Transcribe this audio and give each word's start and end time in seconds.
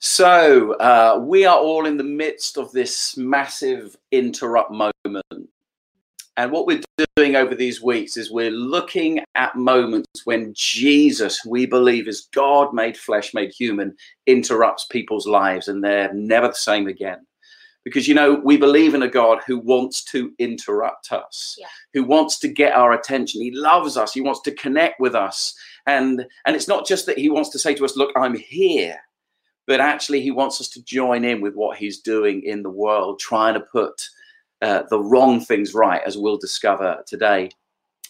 So, 0.00 0.74
uh, 0.74 1.20
we 1.24 1.44
are 1.44 1.58
all 1.58 1.86
in 1.86 1.96
the 1.96 2.04
midst 2.04 2.56
of 2.56 2.70
this 2.72 3.16
massive 3.16 3.96
interrupt 4.12 4.70
moment. 4.70 5.50
And 6.36 6.52
what 6.52 6.66
we're 6.68 6.82
doing 7.16 7.34
over 7.34 7.56
these 7.56 7.82
weeks 7.82 8.16
is 8.16 8.30
we're 8.30 8.52
looking 8.52 9.20
at 9.34 9.56
moments 9.56 10.06
when 10.24 10.52
Jesus, 10.54 11.44
we 11.44 11.66
believe, 11.66 12.06
is 12.06 12.28
God 12.32 12.72
made 12.72 12.96
flesh, 12.96 13.34
made 13.34 13.50
human, 13.50 13.96
interrupts 14.26 14.86
people's 14.86 15.26
lives 15.26 15.66
and 15.66 15.82
they're 15.82 16.14
never 16.14 16.46
the 16.46 16.54
same 16.54 16.86
again. 16.86 17.26
Because, 17.84 18.06
you 18.06 18.14
know, 18.14 18.34
we 18.44 18.56
believe 18.56 18.94
in 18.94 19.02
a 19.02 19.08
God 19.08 19.40
who 19.48 19.58
wants 19.58 20.04
to 20.04 20.32
interrupt 20.38 21.10
us, 21.10 21.56
Yeah. 21.58 21.66
who 21.92 22.04
wants 22.04 22.38
to 22.40 22.48
get 22.48 22.72
our 22.74 22.92
attention. 22.92 23.40
He 23.42 23.50
loves 23.50 23.96
us, 23.96 24.12
he 24.12 24.20
wants 24.20 24.42
to 24.42 24.52
connect 24.52 25.00
with 25.00 25.16
us. 25.16 25.54
And, 25.86 26.24
and 26.46 26.54
it's 26.54 26.68
not 26.68 26.86
just 26.86 27.06
that 27.06 27.18
he 27.18 27.30
wants 27.30 27.48
to 27.50 27.58
say 27.58 27.74
to 27.74 27.84
us, 27.84 27.96
Look, 27.96 28.12
I'm 28.14 28.36
here 28.36 29.00
but 29.68 29.80
actually 29.80 30.22
he 30.22 30.30
wants 30.30 30.62
us 30.62 30.68
to 30.70 30.82
join 30.82 31.24
in 31.24 31.42
with 31.42 31.54
what 31.54 31.76
he's 31.76 32.00
doing 32.00 32.42
in 32.42 32.62
the 32.62 32.70
world, 32.70 33.20
trying 33.20 33.52
to 33.52 33.60
put 33.60 34.08
uh, 34.62 34.82
the 34.88 34.98
wrong 34.98 35.40
things 35.40 35.74
right, 35.74 36.00
as 36.06 36.16
we'll 36.16 36.38
discover 36.38 37.04
today. 37.06 37.50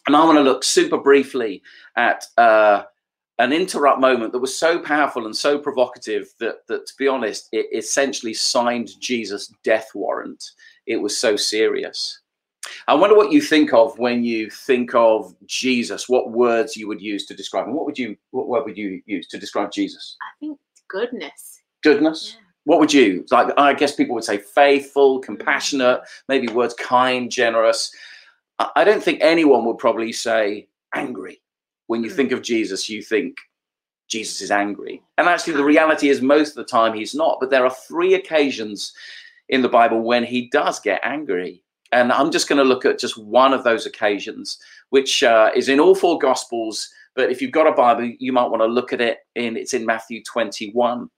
And 0.06 0.14
I 0.14 0.24
want 0.24 0.38
to 0.38 0.42
look 0.42 0.62
super 0.62 0.96
briefly 0.96 1.60
at 1.96 2.24
uh, 2.38 2.84
an 3.40 3.52
interrupt 3.52 4.00
moment 4.00 4.32
that 4.32 4.38
was 4.38 4.56
so 4.56 4.78
powerful 4.78 5.26
and 5.26 5.36
so 5.36 5.58
provocative 5.58 6.28
that, 6.38 6.64
that, 6.68 6.86
to 6.86 6.94
be 6.96 7.08
honest, 7.08 7.48
it 7.50 7.66
essentially 7.76 8.34
signed 8.34 8.90
Jesus' 9.00 9.52
death 9.64 9.90
warrant. 9.94 10.52
It 10.86 10.96
was 10.96 11.18
so 11.18 11.34
serious. 11.34 12.20
I 12.86 12.94
wonder 12.94 13.16
what 13.16 13.32
you 13.32 13.42
think 13.42 13.72
of 13.72 13.98
when 13.98 14.22
you 14.22 14.48
think 14.48 14.94
of 14.94 15.34
Jesus. 15.46 16.08
What 16.08 16.30
words 16.30 16.76
you 16.76 16.86
would 16.86 17.02
use 17.02 17.26
to 17.26 17.34
describe 17.34 17.66
him? 17.66 17.74
What 17.74 17.86
would 17.86 17.98
you? 17.98 18.16
What 18.30 18.46
word 18.46 18.64
would 18.64 18.78
you 18.78 19.02
use 19.06 19.26
to 19.28 19.38
describe 19.38 19.72
Jesus? 19.72 20.16
I 20.22 20.32
think 20.38 20.58
goodness. 20.88 21.60
goodness? 21.82 22.34
Yeah. 22.36 22.44
what 22.64 22.80
would 22.80 22.92
you 22.92 23.24
like 23.30 23.48
i 23.56 23.72
guess 23.72 23.94
people 23.94 24.14
would 24.14 24.24
say 24.24 24.38
faithful 24.38 25.20
compassionate 25.20 26.00
maybe 26.28 26.48
words 26.48 26.74
kind 26.74 27.30
generous. 27.30 27.94
I 28.58 28.70
I 28.76 28.84
don't 28.84 29.02
think 29.02 29.18
anyone 29.20 29.64
would 29.66 29.78
probably 29.78 30.12
say 30.12 30.68
angry. 30.94 31.40
When 31.86 32.02
you 32.04 32.10
Mm. 32.10 32.16
think 32.16 32.32
of 32.32 32.42
jesus 32.42 32.88
you 32.88 33.00
think 33.02 33.36
jesus 34.08 34.40
is 34.40 34.50
angry. 34.50 35.02
And 35.18 35.28
actually 35.28 35.54
the 35.54 35.64
reality 35.74 36.08
is 36.08 36.20
most 36.22 36.50
of 36.50 36.54
the 36.56 36.64
time 36.78 36.92
he's 36.94 37.14
not 37.14 37.38
but 37.40 37.50
there 37.50 37.64
are 37.66 37.74
three 37.88 38.14
occasions 38.14 38.92
in 39.48 39.62
the 39.62 39.68
bible 39.78 40.00
when 40.02 40.24
he 40.24 40.40
does 40.60 40.80
get 40.80 41.00
angry. 41.16 41.62
And 41.92 42.12
i'm 42.12 42.30
just 42.30 42.48
going 42.48 42.58
to 42.62 42.70
look 42.72 42.84
at 42.84 42.98
just 43.04 43.16
one 43.40 43.52
of 43.54 43.62
those 43.64 43.86
occasions 43.86 44.58
which 44.90 45.22
uh, 45.22 45.50
is 45.60 45.68
in 45.68 45.80
all 45.80 45.94
four 45.94 46.18
gospels 46.18 46.76
but 47.18 47.32
if 47.32 47.42
you've 47.42 47.52
got 47.52 47.66
a 47.66 47.72
bible 47.72 48.10
you 48.18 48.32
might 48.32 48.48
want 48.48 48.62
to 48.62 48.66
look 48.66 48.92
at 48.92 49.00
it 49.00 49.18
in 49.34 49.56
it's 49.56 49.74
in 49.74 49.84
matthew 49.84 50.22
21 50.22 51.10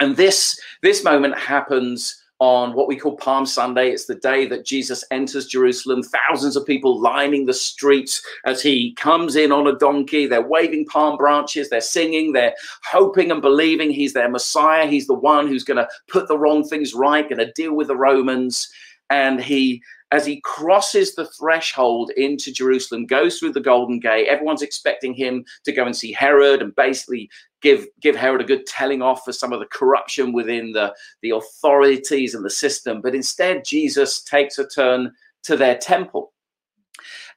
and 0.00 0.16
this 0.16 0.58
this 0.82 1.04
moment 1.04 1.36
happens 1.36 2.16
on 2.38 2.72
what 2.72 2.88
we 2.88 2.96
call 2.96 3.18
palm 3.18 3.44
sunday. 3.44 3.90
It's 3.90 4.06
the 4.06 4.14
day 4.14 4.46
that 4.46 4.64
jesus 4.64 5.04
enters 5.10 5.46
jerusalem 5.46 6.02
thousands 6.02 6.56
of 6.56 6.64
people 6.64 6.98
lining 6.98 7.44
the 7.44 7.52
streets 7.52 8.22
as 8.46 8.62
he 8.62 8.94
comes 8.94 9.36
in 9.36 9.52
on 9.52 9.66
a 9.66 9.76
donkey. 9.76 10.26
They're 10.26 10.40
waving 10.40 10.86
palm 10.86 11.18
branches 11.18 11.68
they're 11.68 11.82
singing 11.82 12.32
they're 12.32 12.54
hoping 12.84 13.30
and 13.30 13.42
believing 13.42 13.90
he's 13.90 14.14
their 14.14 14.30
messiah. 14.30 14.86
He's 14.86 15.06
the 15.06 15.14
one 15.14 15.48
who's 15.48 15.64
going 15.64 15.76
to 15.76 15.88
put 16.08 16.28
the 16.28 16.38
wrong 16.38 16.64
things 16.64 16.94
right 16.94 17.28
going 17.28 17.46
to 17.46 17.52
deal 17.52 17.74
with 17.74 17.88
the 17.88 17.96
romans. 17.96 18.70
And 19.10 19.42
he 19.42 19.82
as 20.12 20.26
he 20.26 20.40
crosses 20.40 21.14
the 21.14 21.26
threshold 21.26 22.10
into 22.16 22.52
jerusalem 22.52 23.06
goes 23.06 23.38
through 23.38 23.52
the 23.52 23.60
golden 23.60 23.98
gate 23.98 24.28
everyone's 24.28 24.62
expecting 24.62 25.14
him 25.14 25.44
to 25.64 25.72
go 25.72 25.84
and 25.84 25.96
see 25.96 26.12
herod 26.12 26.62
and 26.62 26.74
basically 26.76 27.28
give 27.60 27.86
give 28.00 28.16
Herod 28.16 28.40
a 28.40 28.44
good 28.44 28.66
telling 28.66 29.02
off 29.02 29.24
for 29.24 29.32
some 29.32 29.52
of 29.52 29.60
the 29.60 29.66
corruption 29.66 30.32
within 30.32 30.72
the 30.72 30.94
the 31.22 31.30
authorities 31.30 32.34
and 32.34 32.44
the 32.44 32.50
system. 32.50 33.00
But 33.00 33.14
instead, 33.14 33.64
Jesus 33.64 34.22
takes 34.22 34.58
a 34.58 34.66
turn 34.66 35.12
to 35.44 35.56
their 35.56 35.76
temple. 35.76 36.32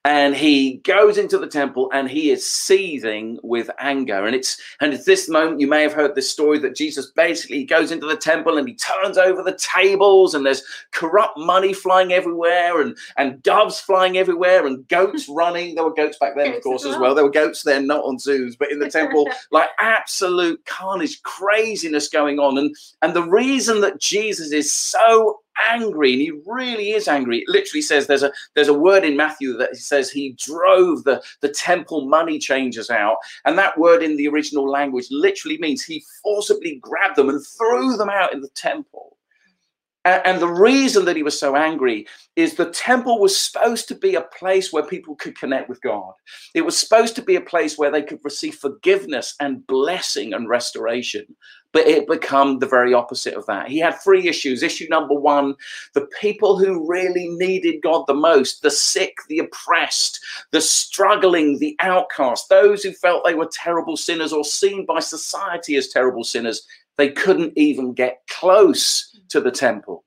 And 0.05 0.35
he 0.35 0.81
goes 0.83 1.17
into 1.17 1.37
the 1.37 1.47
temple 1.47 1.89
and 1.93 2.09
he 2.09 2.29
is 2.29 2.49
seething 2.49 3.39
with 3.41 3.69
anger. 3.79 4.25
And 4.25 4.35
it's 4.35 4.57
and 4.81 4.93
it's 4.93 5.05
this 5.05 5.29
moment 5.29 5.61
you 5.61 5.67
may 5.67 5.81
have 5.81 5.93
heard 5.93 6.13
this 6.13 6.29
story 6.29 6.59
that 6.59 6.75
Jesus 6.75 7.11
basically 7.11 7.63
goes 7.63 7.89
into 7.89 8.05
the 8.05 8.17
temple 8.17 8.57
and 8.57 8.67
he 8.67 8.75
turns 8.75 9.17
over 9.17 9.41
the 9.41 9.57
tables 9.57 10.35
and 10.35 10.45
there's 10.45 10.61
corrupt 10.91 11.37
money 11.37 11.71
flying 11.71 12.11
everywhere 12.11 12.81
and 12.81 12.97
and 13.15 13.41
doves 13.43 13.79
flying 13.79 14.17
everywhere 14.17 14.67
and 14.67 14.85
goats 14.89 15.29
running. 15.33 15.75
There 15.75 15.85
were 15.85 15.93
goats 15.93 16.17
back 16.17 16.35
then, 16.35 16.53
of 16.53 16.63
course, 16.63 16.85
as 16.85 16.97
well. 16.97 17.15
There 17.15 17.23
were 17.23 17.31
goats 17.31 17.63
there, 17.63 17.81
not 17.81 18.03
on 18.03 18.19
zoos, 18.19 18.57
but 18.57 18.73
in 18.73 18.79
the 18.79 18.89
temple 18.89 19.29
like 19.51 19.69
absolute 19.79 20.65
carnage, 20.65 21.21
craziness 21.23 22.09
going 22.09 22.39
on. 22.39 22.57
And 22.57 22.75
and 23.01 23.13
the 23.13 23.23
reason 23.23 23.79
that 23.81 24.01
Jesus 24.01 24.51
is 24.51 24.69
so 24.69 25.39
angry, 25.71 26.13
and 26.13 26.21
he 26.21 26.31
really 26.45 26.91
is 26.91 27.07
angry, 27.07 27.39
it 27.39 27.49
literally 27.49 27.81
says 27.81 28.07
there's 28.07 28.23
a 28.23 28.31
there's 28.55 28.69
a 28.69 28.73
word 28.73 29.03
in 29.05 29.17
Matthew 29.17 29.57
that 29.57 29.75
says 29.77 30.11
he 30.11 30.37
drove 30.39 31.03
the, 31.05 31.23
the 31.41 31.49
temple 31.49 32.07
money 32.09 32.39
changers 32.39 32.89
out. 32.89 33.17
And 33.45 33.57
that 33.57 33.77
word 33.77 34.03
in 34.03 34.17
the 34.17 34.27
original 34.27 34.69
language 34.69 35.07
literally 35.11 35.57
means 35.59 35.83
he 35.83 36.03
forcibly 36.23 36.77
grabbed 36.81 37.17
them 37.17 37.29
and 37.29 37.43
threw 37.57 37.97
them 37.97 38.09
out 38.09 38.33
in 38.33 38.41
the 38.41 38.49
temple. 38.55 39.17
A- 40.05 40.25
And 40.27 40.41
the 40.41 40.47
reason 40.47 41.05
that 41.05 41.15
he 41.15 41.23
was 41.23 41.39
so 41.39 41.55
angry 41.55 42.07
is 42.35 42.55
the 42.55 42.71
temple 42.71 43.19
was 43.19 43.37
supposed 43.37 43.87
to 43.89 43.95
be 43.95 44.15
a 44.15 44.21
place 44.21 44.73
where 44.73 44.83
people 44.85 45.15
could 45.15 45.37
connect 45.37 45.69
with 45.69 45.81
God. 45.81 46.13
It 46.55 46.61
was 46.65 46.77
supposed 46.77 47.15
to 47.17 47.21
be 47.21 47.35
a 47.35 47.41
place 47.41 47.77
where 47.77 47.91
they 47.91 48.03
could 48.03 48.19
receive 48.23 48.55
forgiveness 48.55 49.35
and 49.39 49.65
blessing 49.67 50.33
and 50.33 50.49
restoration. 50.49 51.25
But 51.73 51.87
it 51.87 52.07
become 52.07 52.59
the 52.59 52.67
very 52.67 52.93
opposite 52.93 53.33
of 53.33 53.45
that. 53.47 53.67
He 53.67 53.79
had 53.79 53.99
three 53.99 54.27
issues. 54.27 54.63
Issue 54.63 54.87
number 54.89 55.15
one 55.15 55.55
the 55.93 56.07
people 56.21 56.57
who 56.57 56.87
really 56.87 57.27
needed 57.27 57.81
God 57.81 58.05
the 58.07 58.13
most, 58.13 58.61
the 58.61 58.71
sick, 58.71 59.17
the 59.27 59.39
oppressed, 59.39 60.19
the 60.51 60.61
struggling, 60.61 61.59
the 61.59 61.75
outcast, 61.79 62.47
those 62.47 62.83
who 62.83 62.93
felt 62.93 63.25
they 63.25 63.33
were 63.33 63.49
terrible 63.51 63.97
sinners 63.97 64.31
or 64.31 64.45
seen 64.45 64.85
by 64.85 64.99
society 64.99 65.75
as 65.75 65.89
terrible 65.89 66.23
sinners, 66.23 66.65
they 66.97 67.09
couldn't 67.09 67.53
even 67.57 67.93
get 67.93 68.21
close 68.29 69.19
to 69.29 69.41
the 69.41 69.51
temple. 69.51 70.03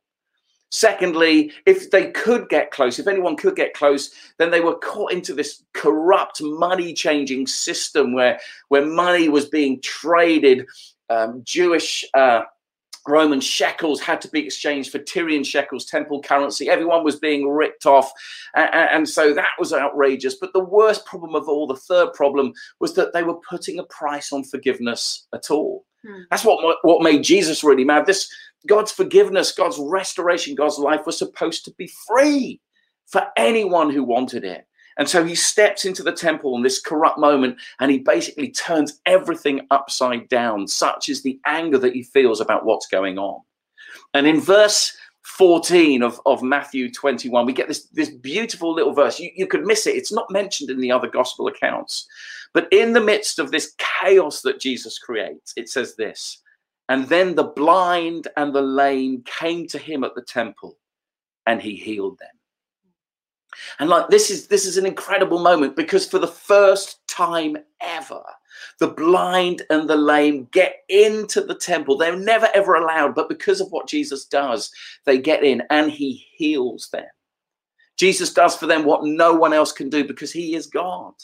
Secondly, 0.71 1.53
if 1.65 1.91
they 1.91 2.11
could 2.11 2.49
get 2.49 2.71
close, 2.71 2.99
if 2.99 3.07
anyone 3.07 3.37
could 3.37 3.55
get 3.55 3.73
close, 3.73 4.11
then 4.39 4.51
they 4.51 4.61
were 4.61 4.79
caught 4.79 5.13
into 5.13 5.33
this 5.33 5.63
corrupt 5.73 6.43
money 6.43 6.93
changing 6.93 7.47
system 7.47 8.13
where, 8.13 8.39
where 8.69 8.85
money 8.85 9.29
was 9.29 9.49
being 9.49 9.81
traded. 9.81 10.67
Um, 11.11 11.43
Jewish 11.45 12.05
uh, 12.15 12.43
Roman 13.07 13.41
shekels 13.41 14.01
had 14.01 14.21
to 14.23 14.29
be 14.29 14.45
exchanged 14.45 14.91
for 14.91 14.99
Tyrian 14.99 15.45
shekels, 15.45 15.85
temple 15.85 16.21
currency. 16.23 16.69
Everyone 16.69 17.05
was 17.05 17.17
being 17.17 17.49
ripped 17.49 17.87
off. 17.87 18.11
A- 18.57 18.61
a- 18.61 18.95
and 18.95 19.09
so 19.09 19.33
that 19.33 19.51
was 19.59 19.73
outrageous. 19.73 20.37
But 20.41 20.53
the 20.53 20.65
worst 20.65 21.07
problem 21.07 21.35
of 21.35 21.49
all, 21.49 21.67
the 21.67 21.77
third 21.77 22.13
problem, 22.15 22.53
was 22.81 22.95
that 22.95 23.13
they 23.13 23.23
were 23.23 23.39
putting 23.49 23.79
a 23.79 23.85
price 23.85 24.33
on 24.33 24.45
forgiveness 24.45 25.29
at 25.33 25.51
all. 25.51 25.85
Hmm. 26.05 26.23
That's 26.31 26.45
what, 26.45 26.79
what 26.83 27.03
made 27.03 27.23
Jesus 27.23 27.63
really 27.65 27.85
mad. 27.85 28.07
This 28.07 28.29
God's 28.67 28.91
forgiveness, 28.91 29.53
God's 29.53 29.79
restoration, 29.79 30.55
God's 30.55 30.79
life 30.79 31.07
was 31.07 31.19
supposed 31.19 31.65
to 31.67 31.75
be 31.79 31.89
free 32.09 32.61
for 33.07 33.25
anyone 33.37 33.91
who 33.91 34.03
wanted 34.03 34.45
it. 34.45 34.67
And 34.99 35.09
so 35.09 35.25
he 35.25 35.35
steps 35.35 35.85
into 35.85 36.03
the 36.03 36.13
temple 36.13 36.57
in 36.57 36.63
this 36.63 36.81
corrupt 36.81 37.19
moment 37.19 37.59
and 37.81 37.91
he 37.91 37.99
basically 37.99 38.51
turns 38.51 39.01
everything 39.05 39.67
upside 39.71 40.29
down. 40.29 40.67
Such 40.67 41.09
is 41.09 41.23
the 41.23 41.39
anger 41.45 41.79
that 41.79 41.95
he 41.95 42.03
feels 42.03 42.41
about 42.41 42.65
what's 42.65 42.87
going 42.87 43.19
on. 43.19 43.43
And 44.15 44.27
in 44.27 44.41
verse 44.41 44.97
14 45.25 46.03
of, 46.03 46.21
of 46.25 46.43
Matthew 46.43 46.91
21, 46.91 47.45
we 47.45 47.53
get 47.53 47.69
this, 47.69 47.87
this 47.89 48.11
beautiful 48.11 48.73
little 48.73 48.95
verse. 48.95 49.19
You, 49.19 49.31
you 49.35 49.47
could 49.47 49.67
miss 49.67 49.87
it, 49.87 49.97
it's 49.97 50.13
not 50.13 50.31
mentioned 50.31 50.71
in 50.71 50.81
the 50.81 50.93
other 50.93 51.09
gospel 51.09 51.49
accounts. 51.49 52.07
But 52.55 52.69
in 52.73 52.93
the 52.93 53.01
midst 53.03 53.39
of 53.39 53.51
this 53.51 53.75
chaos 53.77 54.41
that 54.43 54.61
Jesus 54.61 54.99
creates, 54.99 55.53
it 55.57 55.69
says 55.69 55.95
this 55.97 56.41
And 56.89 57.07
then 57.09 57.35
the 57.35 57.45
blind 57.45 58.29
and 58.37 58.55
the 58.55 58.63
lame 58.63 59.23
came 59.27 59.67
to 59.69 59.79
him 59.79 60.05
at 60.05 60.15
the 60.15 60.23
temple 60.23 60.79
and 61.47 61.61
he 61.61 61.77
healed 61.77 62.19
them. 62.19 62.36
And 63.79 63.89
like 63.89 64.09
this 64.09 64.31
is 64.31 64.49
this 64.49 64.67
is 64.67 64.77
an 64.77 64.87
incredible 64.87 65.39
moment 65.39 65.77
because 65.77 66.07
for 66.07 66.19
the 66.19 66.27
first 66.27 67.07
time 67.09 67.57
ever, 67.81 68.23
the 68.79 68.89
blind 68.89 69.63
and 69.71 69.89
the 69.89 69.97
lame 69.97 70.49
get 70.53 70.85
into 70.89 71.41
the 71.41 71.55
temple. 71.55 71.97
They're 71.97 72.17
never 72.17 72.49
ever 72.55 72.75
allowed, 72.75 73.15
but 73.15 73.29
because 73.29 73.61
of 73.61 73.71
what 73.71 73.89
Jesus 73.89 74.25
does, 74.25 74.71
they 75.05 75.19
get 75.19 75.45
in 75.45 75.63
and 75.71 75.91
he 75.91 76.27
heals 76.37 76.89
them. 76.93 77.07
Jesus 77.97 78.33
does 78.33 78.55
for 78.55 78.67
them 78.67 78.85
what 78.85 79.05
no 79.05 79.35
one 79.35 79.53
else 79.53 79.73
can 79.73 79.89
do 79.89 80.05
because 80.05 80.33
he 80.33 80.55
is 80.55 80.67
God. 80.67 81.15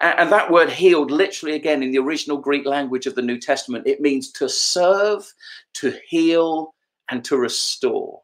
And 0.00 0.30
that 0.30 0.50
word 0.50 0.70
healed, 0.70 1.10
literally 1.10 1.54
again 1.54 1.82
in 1.82 1.90
the 1.90 1.98
original 1.98 2.38
Greek 2.38 2.66
language 2.66 3.06
of 3.06 3.14
the 3.14 3.22
New 3.22 3.38
Testament, 3.38 3.86
it 3.86 4.00
means 4.00 4.30
to 4.32 4.48
serve, 4.48 5.32
to 5.74 5.98
heal, 6.08 6.74
and 7.10 7.24
to 7.24 7.36
restore. 7.36 8.20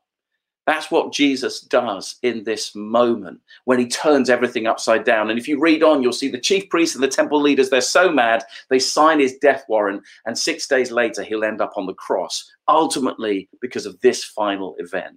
That's 0.67 0.91
what 0.93 1.12
Jesus 1.12 1.61
does 1.61 2.17
in 2.23 2.44
this 2.44 2.75
moment 2.75 3.41
when 3.64 3.81
he 3.81 3.88
turns 3.88 4.31
everything 4.31 4.67
upside 4.67 5.05
down. 5.05 5.31
And 5.31 5.38
if 5.38 5.49
you 5.49 5.59
read 5.59 5.82
on, 5.82 6.03
you'll 6.03 6.12
see 6.12 6.29
the 6.29 6.38
chief 6.38 6.69
priests 6.69 6.94
and 6.94 7.03
the 7.03 7.09
temple 7.09 7.41
leaders, 7.41 7.69
they're 7.69 7.81
so 7.81 8.12
mad, 8.12 8.44
they 8.69 8.79
sign 8.79 9.19
his 9.19 9.37
death 9.38 9.64
warrant. 9.69 10.03
And 10.25 10.38
six 10.38 10.69
days 10.69 10.93
later, 10.93 11.25
he'll 11.25 11.44
end 11.44 11.61
up 11.61 11.73
on 11.76 11.87
the 11.87 11.94
cross, 11.94 12.49
ultimately 12.69 13.49
because 13.61 13.87
of 13.87 14.00
this 14.00 14.23
final 14.23 14.76
event. 14.79 15.17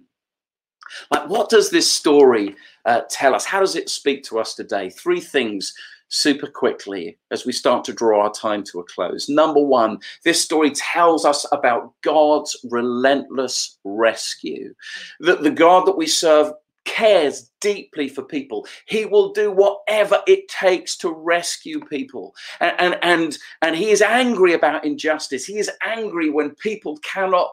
Like, 1.10 1.28
what 1.28 1.48
does 1.48 1.70
this 1.70 1.90
story 1.90 2.54
uh, 2.84 3.02
tell 3.08 3.34
us? 3.34 3.44
How 3.44 3.60
does 3.60 3.76
it 3.76 3.88
speak 3.88 4.24
to 4.24 4.38
us 4.38 4.54
today? 4.54 4.90
Three 4.90 5.20
things 5.20 5.74
super 6.08 6.46
quickly 6.46 7.18
as 7.30 7.44
we 7.44 7.52
start 7.52 7.84
to 7.84 7.92
draw 7.92 8.22
our 8.22 8.32
time 8.32 8.62
to 8.64 8.80
a 8.80 8.84
close. 8.84 9.28
Number 9.28 9.60
one, 9.60 9.98
this 10.24 10.42
story 10.42 10.70
tells 10.70 11.24
us 11.24 11.46
about 11.52 11.92
God's 12.02 12.56
relentless 12.70 13.78
rescue. 13.84 14.74
That 15.20 15.42
the 15.42 15.50
God 15.50 15.86
that 15.86 15.96
we 15.96 16.06
serve 16.06 16.52
cares 16.86 17.50
deeply 17.60 18.08
for 18.08 18.22
people. 18.22 18.66
He 18.86 19.04
will 19.04 19.32
do 19.32 19.50
whatever 19.50 20.22
it 20.26 20.48
takes 20.48 20.96
to 20.98 21.10
rescue 21.10 21.80
people. 21.80 22.34
And, 22.60 22.74
and, 22.78 22.98
and, 23.02 23.38
and 23.60 23.76
he 23.76 23.90
is 23.90 24.00
angry 24.00 24.54
about 24.54 24.84
injustice. 24.84 25.44
He 25.44 25.58
is 25.58 25.70
angry 25.84 26.30
when 26.30 26.54
people 26.54 26.96
cannot 26.98 27.50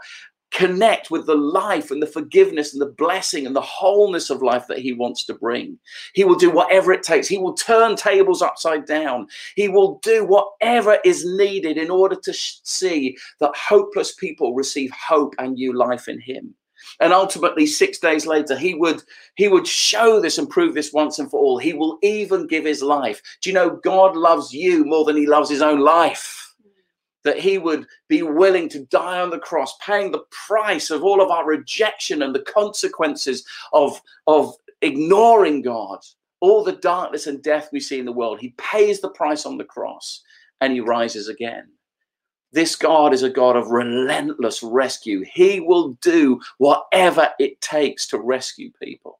connect 0.53 1.11
with 1.11 1.25
the 1.25 1.35
life 1.35 1.91
and 1.91 2.01
the 2.01 2.07
forgiveness 2.07 2.73
and 2.73 2.81
the 2.81 2.85
blessing 2.85 3.45
and 3.45 3.55
the 3.55 3.61
wholeness 3.61 4.29
of 4.29 4.44
life 4.44 4.65
that 4.67 4.79
he 4.79 4.94
wants 4.94 5.25
to 5.25 5.33
bring. 5.33 5.77
He 6.13 6.23
will 6.23 6.35
do 6.35 6.51
whatever 6.51 6.94
it 6.94 7.03
takes. 7.03 7.27
He 7.27 7.39
will 7.39 7.53
turn 7.53 7.95
tables 7.95 8.41
upside 8.41 8.85
down. 8.85 9.27
He 9.55 9.67
will 9.67 10.00
do 10.03 10.23
whatever 10.23 11.00
is 11.03 11.25
needed 11.25 11.77
in 11.77 11.89
order 11.89 12.15
to 12.15 12.33
see 12.33 13.17
that 13.39 13.55
hopeless 13.55 14.13
people 14.13 14.53
receive 14.53 14.91
hope 14.91 15.33
and 15.39 15.55
new 15.55 15.73
life 15.73 16.07
in 16.07 16.19
him. 16.19 16.53
And 16.99 17.13
ultimately 17.13 17.65
6 17.65 17.97
days 17.99 18.27
later 18.27 18.57
he 18.57 18.75
would 18.75 19.03
he 19.35 19.47
would 19.47 19.65
show 19.65 20.19
this 20.19 20.38
and 20.38 20.49
prove 20.49 20.75
this 20.75 20.94
once 20.94 21.17
and 21.17 21.31
for 21.31 21.39
all. 21.39 21.57
He 21.57 21.73
will 21.73 21.97
even 22.03 22.45
give 22.45 22.65
his 22.65 22.83
life. 22.83 23.21
Do 23.41 23.49
you 23.49 23.53
know 23.53 23.79
God 23.83 24.15
loves 24.15 24.53
you 24.53 24.85
more 24.85 25.06
than 25.06 25.15
he 25.15 25.25
loves 25.25 25.49
his 25.49 25.61
own 25.61 25.79
life? 25.79 26.43
That 27.23 27.39
he 27.39 27.57
would 27.57 27.87
be 28.07 28.21
willing 28.21 28.69
to 28.69 28.85
die 28.85 29.21
on 29.21 29.29
the 29.29 29.39
cross, 29.39 29.75
paying 29.77 30.11
the 30.11 30.25
price 30.47 30.89
of 30.89 31.03
all 31.03 31.21
of 31.21 31.29
our 31.31 31.45
rejection 31.45 32.21
and 32.21 32.35
the 32.35 32.41
consequences 32.41 33.45
of, 33.71 34.01
of 34.27 34.53
ignoring 34.81 35.61
God, 35.61 35.99
all 36.41 36.63
the 36.63 36.73
darkness 36.73 37.27
and 37.27 37.41
death 37.41 37.69
we 37.71 37.79
see 37.79 37.99
in 37.99 38.05
the 38.05 38.11
world. 38.11 38.39
He 38.39 38.53
pays 38.57 38.99
the 38.99 39.09
price 39.09 39.45
on 39.45 39.57
the 39.57 39.63
cross 39.63 40.21
and 40.61 40.73
he 40.73 40.79
rises 40.79 41.27
again. 41.27 41.69
This 42.51 42.75
God 42.75 43.13
is 43.13 43.23
a 43.23 43.29
God 43.29 43.55
of 43.55 43.71
relentless 43.71 44.61
rescue. 44.61 45.25
He 45.33 45.59
will 45.59 45.97
do 46.01 46.39
whatever 46.59 47.29
it 47.39 47.59
takes 47.61 48.05
to 48.07 48.19
rescue 48.19 48.71
people. 48.81 49.19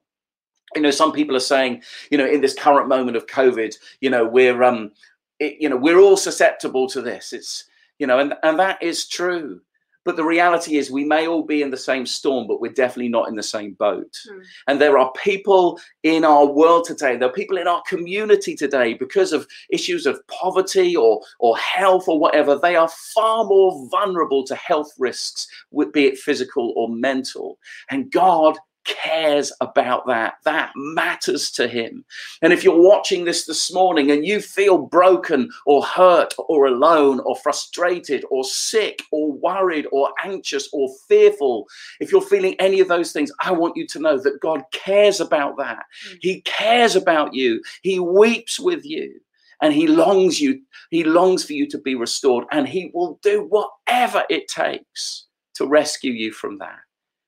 You 0.76 0.82
know, 0.82 0.92
some 0.92 1.12
people 1.12 1.36
are 1.36 1.42
saying, 1.42 1.82
you 2.12 2.18
know, 2.18 2.28
in 2.28 2.42
this 2.42 2.54
current 2.54 2.88
moment 2.88 3.18
of 3.18 3.26
COVID, 3.26 3.74
you 4.02 4.10
know, 4.10 4.26
we're 4.26 4.62
um, 4.64 4.92
it, 5.40 5.58
you 5.60 5.68
know, 5.68 5.78
we're 5.78 6.00
all 6.00 6.18
susceptible 6.18 6.88
to 6.90 7.02
this. 7.02 7.34
It's 7.34 7.66
you 8.04 8.08
know, 8.08 8.20
and, 8.20 8.34
and 8.44 8.60
that 8.60 8.84
is 8.84 9.08
true. 9.08 9.62
But 10.04 10.18
the 10.18 10.26
reality 10.26 10.76
is, 10.76 10.92
we 10.92 11.06
may 11.06 11.26
all 11.26 11.44
be 11.44 11.62
in 11.62 11.72
the 11.72 11.78
same 11.78 12.06
storm, 12.06 12.48
but 12.48 12.60
we're 12.60 12.74
definitely 12.74 13.08
not 13.08 13.30
in 13.30 13.36
the 13.38 13.42
same 13.42 13.76
boat. 13.76 14.14
Mm. 14.30 14.44
And 14.68 14.82
there 14.82 14.98
are 14.98 15.10
people 15.14 15.80
in 16.04 16.26
our 16.26 16.46
world 16.46 16.84
today, 16.84 17.16
there 17.16 17.30
are 17.30 17.32
people 17.32 17.58
in 17.58 17.66
our 17.70 17.82
community 17.88 18.58
today, 18.58 18.96
because 18.96 19.32
of 19.32 19.48
issues 19.70 20.06
of 20.06 20.20
poverty 20.28 20.94
or, 20.98 21.22
or 21.40 21.58
health 21.58 22.10
or 22.10 22.20
whatever, 22.20 22.60
they 22.62 22.76
are 22.76 22.90
far 23.16 23.46
more 23.46 23.88
vulnerable 23.90 24.44
to 24.48 24.56
health 24.56 24.92
risks, 25.00 25.48
be 25.94 26.08
it 26.08 26.18
physical 26.18 26.74
or 26.76 26.90
mental. 26.90 27.58
And 27.90 28.12
God 28.12 28.58
cares 28.86 29.52
about 29.62 30.06
that. 30.08 30.36
That 30.44 30.72
matters 30.76 31.52
to 31.52 31.68
him. 31.68 32.06
And 32.42 32.54
if 32.54 32.64
you're 32.64 32.82
watching 32.82 33.26
this 33.26 33.46
this 33.46 33.74
morning 33.74 34.12
and 34.12 34.26
you 34.26 34.42
feel 34.42 34.78
broken 34.78 35.50
or 35.66 35.84
hurt 35.84 36.34
or 36.38 36.66
alone 36.66 37.20
or 37.22 37.36
frustrated 37.36 38.26
or 38.30 38.44
sick 38.44 39.02
or 39.12 39.32
worried 39.32 39.88
or 39.92 40.10
anxious 40.24 40.70
or 40.74 40.90
fearful, 41.08 41.68
if 42.00 42.12
you're 42.12 42.22
feeling 42.22 42.56
any 42.60 42.80
of 42.80 42.88
those 42.88 43.12
things, 43.12 43.32
I 43.42 43.52
want 43.52 43.78
you 43.78 43.88
to 43.88 44.00
know 44.00 44.18
that 44.20 44.42
God 44.42 44.64
cares 44.72 45.20
about 45.20 45.58
that. 45.58 45.86
Mm. 46.10 46.18
He 46.22 46.42
cares 46.42 46.96
about 46.96 47.34
you. 47.34 47.62
He 47.82 48.00
weeps 48.00 48.60
with 48.60 48.86
you 48.86 49.20
and 49.62 49.74
he 49.74 49.88
longs 49.88 50.40
you 50.40 50.62
he 50.90 51.04
longs 51.04 51.44
for 51.44 51.54
you 51.54 51.68
to 51.70 51.78
be 51.80 51.96
restored 51.96 52.46
and 52.52 52.68
he 52.68 52.92
will 52.94 53.20
do 53.24 53.48
whatever 53.50 54.24
it 54.30 54.48
takes 54.48 55.26
to 55.56 55.66
rescue 55.66 56.12
you 56.12 56.32
from 56.32 56.58
that 56.58 56.80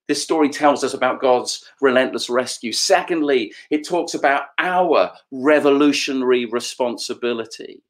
this 0.07 0.21
story 0.23 0.49
tells 0.49 0.83
us 0.83 0.93
about 0.93 1.21
God's 1.21 1.65
relentless 1.81 2.29
rescue. 2.29 2.71
Secondly, 2.71 3.53
it 3.69 3.87
talks 3.87 4.13
about 4.13 4.45
our 4.59 5.11
revolutionary 5.31 6.45
responsibility. 6.45 7.81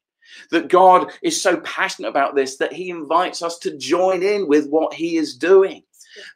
That 0.50 0.68
God 0.68 1.12
is 1.22 1.40
so 1.40 1.58
passionate 1.58 2.08
about 2.08 2.34
this 2.34 2.56
that 2.56 2.72
he 2.72 2.90
invites 2.90 3.42
us 3.42 3.58
to 3.60 3.76
join 3.76 4.22
in 4.22 4.48
with 4.48 4.68
what 4.68 4.92
he 4.92 5.16
is 5.16 5.36
doing. 5.36 5.82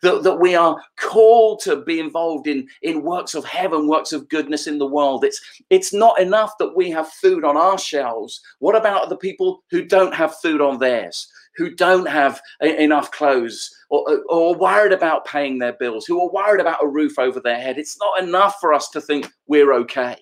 That, 0.03 0.23
that 0.25 0.37
we 0.39 0.55
are 0.55 0.79
called 0.97 1.61
to 1.61 1.77
be 1.77 2.01
involved 2.01 2.47
in, 2.47 2.69
in 2.83 3.03
works 3.03 3.35
of 3.35 3.47
heaven, 3.47 3.89
works 3.89 4.13
of 4.13 4.29
goodness 4.29 4.67
in 4.67 4.79
the 4.79 4.87
world. 4.87 5.25
It's, 5.25 5.41
it's 5.71 5.95
not 5.95 6.21
enough 6.21 6.59
that 6.59 6.77
we 6.77 6.91
have 6.91 7.09
food 7.09 7.45
on 7.45 7.57
our 7.57 7.79
shelves. 7.79 8.43
What 8.59 8.77
about 8.77 9.09
the 9.09 9.17
people 9.17 9.65
who 9.71 9.83
don't 9.83 10.15
have 10.15 10.37
food 10.37 10.61
on 10.61 10.79
theirs? 10.79 11.33
Who 11.57 11.75
don't 11.75 12.09
have 12.09 12.41
enough 12.61 13.11
clothes 13.11 13.71
or, 13.91 14.23
or 14.29 14.55
worried 14.55 14.93
about 14.93 15.25
paying 15.25 15.59
their 15.59 15.75
bills, 15.75 16.07
who 16.07 16.21
are 16.21 16.33
worried 16.33 16.61
about 16.61 16.83
a 16.83 16.89
roof 16.89 17.19
over 17.19 17.41
their 17.41 17.61
head. 17.61 17.79
It's 17.79 17.99
not 17.99 18.23
enough 18.23 18.57
for 18.61 18.73
us 18.73 18.89
to 18.91 19.01
think 19.01 19.29
we're 19.47 19.73
okay. 19.75 20.17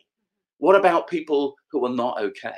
What 0.58 0.76
about 0.76 1.08
people 1.08 1.54
who 1.70 1.84
are 1.86 1.94
not 1.94 2.20
okay? 2.20 2.56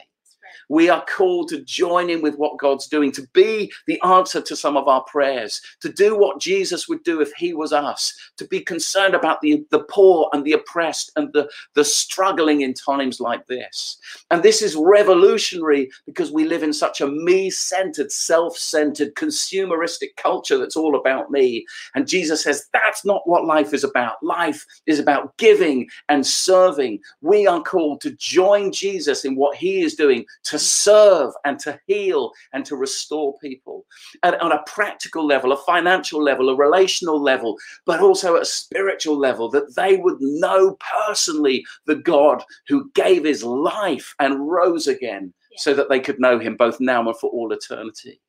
We 0.69 0.89
are 0.89 1.05
called 1.05 1.49
to 1.49 1.63
join 1.63 2.11
in 2.11 2.23
with 2.23 2.37
what 2.37 2.59
God's 2.59 2.87
doing, 2.87 3.13
to 3.13 3.27
be 3.33 3.73
the 3.87 4.01
answer 4.03 4.41
to 4.41 4.57
some 4.57 4.77
of 4.77 4.89
our 4.89 5.03
prayers, 5.05 5.61
to 5.81 5.93
do 5.93 6.17
what 6.17 6.41
Jesus 6.41 6.89
would 6.89 7.03
do 7.03 7.21
if 7.21 7.33
he 7.37 7.55
was 7.55 7.73
us, 7.73 8.15
to 8.37 8.47
be 8.47 8.61
concerned 8.61 9.15
about 9.15 9.41
the, 9.41 9.65
the 9.71 9.85
poor 9.85 10.29
and 10.33 10.45
the 10.45 10.53
oppressed 10.53 11.13
and 11.17 11.33
the, 11.33 11.49
the 11.75 11.85
struggling 11.85 12.63
in 12.63 12.75
times 12.75 13.21
like 13.21 13.47
this. 13.47 13.99
And 14.31 14.43
this 14.43 14.63
is 14.63 14.77
revolutionary 14.77 15.91
because 16.07 16.31
we 16.33 16.45
live 16.45 16.63
in 16.63 16.73
such 16.73 17.01
a 17.01 17.07
me 17.07 17.51
centered, 17.51 18.13
self 18.13 18.57
centered, 18.57 19.15
consumeristic 19.15 20.17
culture 20.17 20.59
that's 20.59 20.77
all 20.77 20.97
about 20.97 21.31
me. 21.31 21.67
And 21.95 22.09
Jesus 22.09 22.43
says 22.43 22.69
that's 22.73 23.05
not 23.05 23.23
what 23.27 23.45
life 23.45 23.73
is 23.75 23.85
about. 23.85 24.23
Life 24.23 24.65
is 24.87 24.99
about 24.99 25.37
giving 25.37 25.89
and 26.09 26.27
serving. 26.27 27.01
We 27.21 27.47
are 27.47 27.63
called 27.63 28.01
to 28.03 28.13
join 28.13 28.73
Jesus 28.73 29.25
in 29.25 29.37
what 29.37 29.57
he 29.57 29.83
is 29.83 29.95
doing 29.95 30.25
to 30.45 30.59
serve 30.59 31.33
and 31.45 31.59
to 31.61 31.79
heal 31.87 32.33
and 32.53 32.65
to 32.65 32.77
restore 32.77 33.39
people 33.39 33.85
and 34.23 34.37
on 34.37 34.53
a 34.53 34.63
practical 34.67 35.27
level, 35.27 35.53
a 35.53 35.57
financial 35.59 36.23
level, 36.23 36.49
a 36.49 36.57
relational 36.57 37.21
level, 37.23 37.57
but 37.87 38.01
also 38.01 38.37
at 38.37 38.43
a 38.43 38.47
spiritual 38.47 39.19
level, 39.19 39.51
that 39.51 39.75
they 39.77 39.97
would 39.97 40.21
know 40.21 40.77
personally 41.07 41.65
the 41.87 41.97
God 41.97 42.43
who 42.69 42.91
gave 42.95 43.25
his 43.25 43.43
life 43.43 44.15
and 44.19 44.49
rose 44.49 44.87
again 44.87 45.33
yeah. 45.51 45.59
so 45.59 45.75
that 45.75 45.89
they 45.89 46.01
could 46.01 46.21
know 46.21 46.39
him 46.39 46.57
both 46.57 46.81
now 46.81 47.07
and 47.07 47.17
for 47.19 47.31
all 47.31 47.53
eternity. 47.53 48.21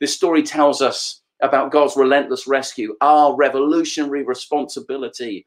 This 0.00 0.14
story 0.14 0.42
tells 0.42 0.82
us 0.82 1.22
about 1.42 1.72
God's 1.72 1.96
relentless 1.96 2.46
rescue, 2.46 2.96
our 3.00 3.36
revolutionary 3.36 4.22
responsibility 4.22 5.46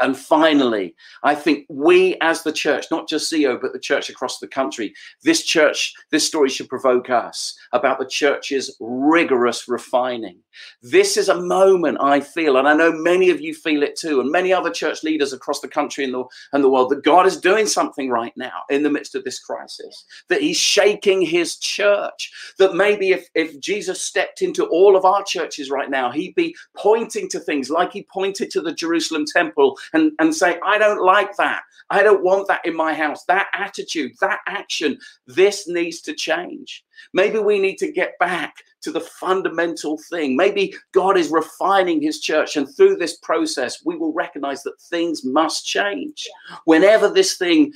and 0.00 0.16
finally, 0.16 0.94
I 1.22 1.34
think 1.34 1.66
we 1.68 2.16
as 2.20 2.42
the 2.42 2.52
church, 2.52 2.86
not 2.90 3.08
just 3.08 3.32
Zeo, 3.32 3.60
but 3.60 3.72
the 3.72 3.78
church 3.80 4.08
across 4.08 4.38
the 4.38 4.46
country, 4.46 4.94
this 5.24 5.42
church, 5.42 5.94
this 6.10 6.26
story 6.26 6.48
should 6.48 6.68
provoke 6.68 7.10
us 7.10 7.58
about 7.72 7.98
the 7.98 8.06
church's 8.06 8.76
rigorous 8.78 9.66
refining. 9.66 10.38
This 10.82 11.16
is 11.16 11.28
a 11.28 11.40
moment 11.40 11.98
I 12.00 12.20
feel, 12.20 12.56
and 12.56 12.68
I 12.68 12.74
know 12.74 12.92
many 12.92 13.30
of 13.30 13.40
you 13.40 13.54
feel 13.54 13.82
it 13.82 13.96
too, 13.96 14.20
and 14.20 14.30
many 14.30 14.52
other 14.52 14.70
church 14.70 15.02
leaders 15.02 15.32
across 15.32 15.60
the 15.60 15.68
country 15.68 16.04
and 16.04 16.14
the, 16.14 16.24
and 16.52 16.62
the 16.62 16.70
world, 16.70 16.90
that 16.90 17.04
God 17.04 17.26
is 17.26 17.40
doing 17.40 17.66
something 17.66 18.08
right 18.08 18.36
now 18.36 18.62
in 18.70 18.82
the 18.82 18.90
midst 18.90 19.14
of 19.14 19.24
this 19.24 19.40
crisis, 19.40 20.04
that 20.28 20.42
He's 20.42 20.56
shaking 20.56 21.22
His 21.22 21.56
church. 21.56 22.32
That 22.58 22.74
maybe 22.74 23.10
if, 23.10 23.28
if 23.34 23.58
Jesus 23.60 24.00
stepped 24.00 24.42
into 24.42 24.66
all 24.66 24.96
of 24.96 25.04
our 25.04 25.24
churches 25.24 25.70
right 25.70 25.90
now, 25.90 26.10
He'd 26.10 26.34
be 26.34 26.54
pointing 26.76 27.28
to 27.30 27.40
things 27.40 27.68
like 27.68 27.92
He 27.92 28.04
pointed 28.04 28.50
to 28.52 28.60
the 28.60 28.72
Jerusalem 28.72 29.24
temple 29.26 29.76
and, 29.92 30.12
and 30.18 30.34
say, 30.34 30.58
I 30.64 30.78
don't 30.78 31.04
like 31.04 31.36
that. 31.36 31.62
I 31.90 32.02
don't 32.02 32.22
want 32.22 32.48
that 32.48 32.64
in 32.66 32.76
my 32.76 32.92
house. 32.92 33.24
That 33.24 33.48
attitude, 33.54 34.12
that 34.20 34.40
action, 34.46 34.98
this 35.26 35.66
needs 35.66 36.00
to 36.02 36.12
change. 36.12 36.84
Maybe 37.14 37.38
we 37.38 37.58
need 37.58 37.76
to 37.78 37.92
get 37.92 38.18
back 38.18 38.56
to 38.82 38.92
the 38.92 39.00
fundamental 39.00 39.98
thing. 40.10 40.36
Maybe 40.36 40.74
God 40.92 41.16
is 41.16 41.30
refining 41.30 42.02
his 42.02 42.20
church, 42.20 42.56
and 42.56 42.68
through 42.68 42.96
this 42.96 43.16
process, 43.18 43.84
we 43.84 43.96
will 43.96 44.12
recognize 44.12 44.62
that 44.64 44.80
things 44.90 45.24
must 45.24 45.64
change. 45.66 46.28
Whenever 46.64 47.08
this 47.08 47.38
thing 47.38 47.72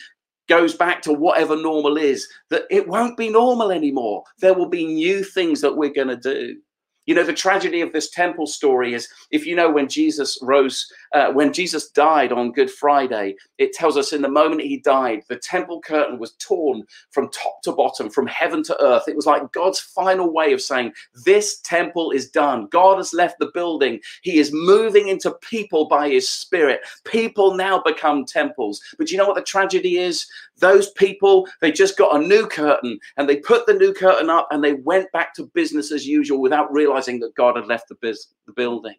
goes 0.48 0.74
back 0.74 1.00
to 1.02 1.12
whatever 1.12 1.56
normal 1.56 1.96
is, 1.96 2.28
that 2.50 2.64
it 2.70 2.86
won't 2.86 3.16
be 3.16 3.30
normal 3.30 3.70
anymore. 3.70 4.24
There 4.38 4.54
will 4.54 4.68
be 4.68 4.86
new 4.86 5.24
things 5.24 5.60
that 5.60 5.76
we're 5.76 5.90
going 5.90 6.08
to 6.08 6.16
do. 6.16 6.58
You 7.06 7.14
know, 7.16 7.24
the 7.24 7.32
tragedy 7.32 7.80
of 7.80 7.92
this 7.92 8.10
temple 8.10 8.46
story 8.46 8.94
is 8.94 9.08
if 9.30 9.44
you 9.44 9.56
know 9.56 9.70
when 9.70 9.88
Jesus 9.88 10.38
rose, 10.42 10.86
uh, 11.12 11.32
when 11.32 11.52
Jesus 11.52 11.90
died 11.90 12.32
on 12.32 12.52
Good 12.52 12.70
Friday, 12.70 13.36
it 13.58 13.72
tells 13.72 13.96
us 13.96 14.12
in 14.12 14.22
the 14.22 14.28
moment 14.28 14.62
he 14.62 14.78
died, 14.78 15.22
the 15.28 15.36
temple 15.36 15.80
curtain 15.80 16.18
was 16.18 16.32
torn 16.38 16.84
from 17.10 17.30
top 17.30 17.62
to 17.62 17.72
bottom, 17.72 18.10
from 18.10 18.26
heaven 18.26 18.62
to 18.64 18.82
earth. 18.82 19.04
It 19.08 19.16
was 19.16 19.26
like 19.26 19.52
God's 19.52 19.80
final 19.80 20.32
way 20.32 20.52
of 20.52 20.60
saying, 20.60 20.92
This 21.24 21.60
temple 21.60 22.10
is 22.10 22.30
done. 22.30 22.68
God 22.70 22.96
has 22.98 23.12
left 23.12 23.38
the 23.38 23.50
building. 23.52 24.00
He 24.22 24.38
is 24.38 24.50
moving 24.52 25.08
into 25.08 25.32
people 25.42 25.86
by 25.88 26.08
his 26.08 26.28
spirit. 26.28 26.80
People 27.04 27.54
now 27.54 27.82
become 27.82 28.24
temples. 28.24 28.80
But 28.98 29.10
you 29.10 29.18
know 29.18 29.26
what 29.26 29.36
the 29.36 29.42
tragedy 29.42 29.98
is? 29.98 30.26
Those 30.58 30.90
people, 30.92 31.48
they 31.60 31.72
just 31.72 31.98
got 31.98 32.16
a 32.16 32.26
new 32.26 32.46
curtain 32.46 32.98
and 33.16 33.28
they 33.28 33.36
put 33.36 33.66
the 33.66 33.74
new 33.74 33.92
curtain 33.92 34.30
up 34.30 34.48
and 34.50 34.62
they 34.62 34.74
went 34.74 35.10
back 35.12 35.34
to 35.34 35.50
business 35.54 35.92
as 35.92 36.06
usual 36.06 36.40
without 36.40 36.72
realizing 36.72 37.20
that 37.20 37.34
God 37.34 37.56
had 37.56 37.66
left 37.66 37.88
the, 37.88 37.96
biz- 37.96 38.28
the 38.46 38.52
building. 38.52 38.94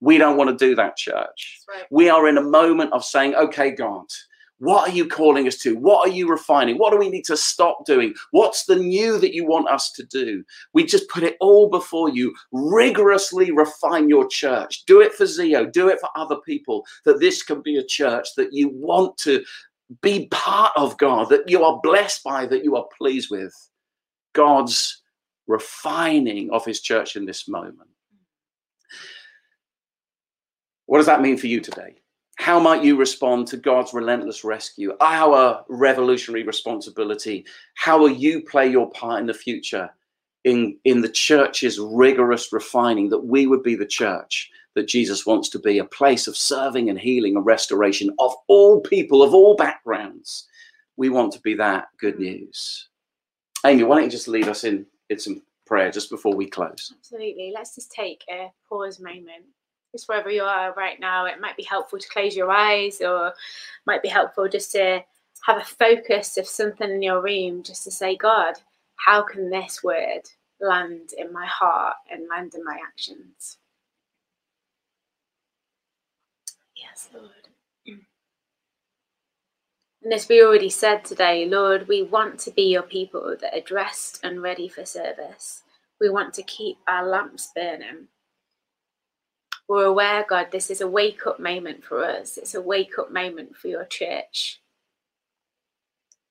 We 0.00 0.18
don't 0.18 0.36
want 0.36 0.50
to 0.50 0.64
do 0.66 0.74
that, 0.76 0.96
church. 0.96 1.60
Right. 1.68 1.84
We 1.90 2.08
are 2.08 2.28
in 2.28 2.38
a 2.38 2.42
moment 2.42 2.92
of 2.92 3.04
saying, 3.04 3.34
okay, 3.34 3.70
God, 3.70 4.06
what 4.58 4.88
are 4.88 4.92
you 4.92 5.06
calling 5.08 5.46
us 5.46 5.56
to? 5.58 5.74
What 5.74 6.06
are 6.06 6.12
you 6.12 6.28
refining? 6.28 6.76
What 6.76 6.90
do 6.90 6.98
we 6.98 7.08
need 7.08 7.24
to 7.24 7.36
stop 7.36 7.86
doing? 7.86 8.14
What's 8.30 8.66
the 8.66 8.76
new 8.76 9.18
that 9.18 9.34
you 9.34 9.46
want 9.46 9.68
us 9.68 9.90
to 9.92 10.04
do? 10.04 10.44
We 10.74 10.84
just 10.84 11.08
put 11.08 11.22
it 11.22 11.36
all 11.40 11.70
before 11.70 12.10
you. 12.10 12.34
Rigorously 12.52 13.52
refine 13.52 14.08
your 14.10 14.28
church. 14.28 14.84
Do 14.84 15.00
it 15.00 15.14
for 15.14 15.24
Zeo, 15.24 15.70
do 15.70 15.88
it 15.88 15.98
for 16.00 16.10
other 16.14 16.36
people, 16.44 16.84
that 17.04 17.20
this 17.20 17.42
can 17.42 17.62
be 17.62 17.78
a 17.78 17.86
church 17.86 18.28
that 18.36 18.52
you 18.52 18.68
want 18.68 19.16
to 19.18 19.42
be 20.02 20.28
part 20.30 20.72
of, 20.76 20.96
God, 20.98 21.30
that 21.30 21.48
you 21.48 21.64
are 21.64 21.80
blessed 21.82 22.22
by, 22.22 22.46
that 22.46 22.64
you 22.64 22.76
are 22.76 22.86
pleased 22.96 23.30
with. 23.30 23.54
God's 24.34 25.02
refining 25.46 26.50
of 26.52 26.64
his 26.64 26.80
church 26.80 27.16
in 27.16 27.24
this 27.24 27.48
moment. 27.48 27.89
What 30.90 30.98
does 30.98 31.06
that 31.06 31.22
mean 31.22 31.36
for 31.36 31.46
you 31.46 31.60
today? 31.60 31.94
How 32.34 32.58
might 32.58 32.82
you 32.82 32.96
respond 32.96 33.46
to 33.46 33.56
God's 33.56 33.94
relentless 33.94 34.42
rescue, 34.42 34.96
our 35.00 35.64
revolutionary 35.68 36.42
responsibility? 36.42 37.46
How 37.76 37.96
will 37.96 38.10
you 38.10 38.42
play 38.42 38.66
your 38.68 38.90
part 38.90 39.20
in 39.20 39.28
the 39.28 39.32
future 39.32 39.88
in, 40.42 40.76
in 40.84 41.00
the 41.00 41.08
church's 41.08 41.78
rigorous 41.78 42.52
refining 42.52 43.08
that 43.10 43.24
we 43.24 43.46
would 43.46 43.62
be 43.62 43.76
the 43.76 43.86
church 43.86 44.50
that 44.74 44.88
Jesus 44.88 45.24
wants 45.24 45.48
to 45.50 45.60
be, 45.60 45.78
a 45.78 45.84
place 45.84 46.26
of 46.26 46.36
serving 46.36 46.90
and 46.90 46.98
healing 46.98 47.36
and 47.36 47.46
restoration 47.46 48.10
of 48.18 48.34
all 48.48 48.80
people, 48.80 49.22
of 49.22 49.32
all 49.32 49.54
backgrounds? 49.54 50.48
We 50.96 51.08
want 51.08 51.32
to 51.34 51.40
be 51.40 51.54
that 51.54 51.86
good 52.00 52.18
news. 52.18 52.88
Amy, 53.64 53.84
why 53.84 53.94
don't 53.94 54.06
you 54.06 54.10
just 54.10 54.26
lead 54.26 54.48
us 54.48 54.64
in, 54.64 54.86
in 55.08 55.20
some 55.20 55.40
prayer 55.66 55.92
just 55.92 56.10
before 56.10 56.34
we 56.34 56.50
close? 56.50 56.92
Absolutely. 56.98 57.52
Let's 57.54 57.76
just 57.76 57.92
take 57.92 58.24
a 58.28 58.50
pause 58.68 58.98
moment. 58.98 59.44
Just 59.92 60.08
wherever 60.08 60.30
you 60.30 60.42
are 60.44 60.72
right 60.74 61.00
now, 61.00 61.26
it 61.26 61.40
might 61.40 61.56
be 61.56 61.64
helpful 61.64 61.98
to 61.98 62.08
close 62.08 62.36
your 62.36 62.50
eyes 62.50 63.00
or 63.00 63.32
might 63.86 64.02
be 64.02 64.08
helpful 64.08 64.48
just 64.48 64.70
to 64.72 65.02
have 65.46 65.56
a 65.56 65.64
focus 65.64 66.36
of 66.36 66.46
something 66.46 66.90
in 66.90 67.02
your 67.02 67.22
room, 67.22 67.62
just 67.62 67.84
to 67.84 67.90
say, 67.90 68.16
God, 68.16 68.54
how 68.96 69.22
can 69.22 69.50
this 69.50 69.82
word 69.82 70.22
land 70.60 71.10
in 71.16 71.32
my 71.32 71.46
heart 71.46 71.96
and 72.10 72.28
land 72.28 72.54
in 72.54 72.62
my 72.64 72.78
actions? 72.86 73.58
Yes, 76.76 77.08
Lord. 77.12 77.48
Mm. 77.88 78.00
And 80.02 80.12
as 80.12 80.28
we 80.28 80.42
already 80.42 80.70
said 80.70 81.04
today, 81.04 81.46
Lord, 81.46 81.88
we 81.88 82.02
want 82.02 82.38
to 82.40 82.50
be 82.50 82.62
your 82.62 82.82
people 82.82 83.36
that 83.40 83.54
are 83.56 83.62
dressed 83.62 84.20
and 84.22 84.42
ready 84.42 84.68
for 84.68 84.84
service. 84.84 85.62
We 86.00 86.10
want 86.10 86.32
to 86.34 86.42
keep 86.42 86.78
our 86.86 87.06
lamps 87.06 87.50
burning. 87.54 88.08
We're 89.70 89.84
aware, 89.84 90.26
God, 90.28 90.48
this 90.50 90.68
is 90.68 90.80
a 90.80 90.88
wake 90.88 91.28
up 91.28 91.38
moment 91.38 91.84
for 91.84 92.04
us. 92.04 92.36
It's 92.38 92.56
a 92.56 92.60
wake 92.60 92.98
up 92.98 93.12
moment 93.12 93.56
for 93.56 93.68
your 93.68 93.84
church. 93.84 94.60